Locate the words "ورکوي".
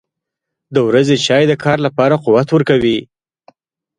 2.51-2.99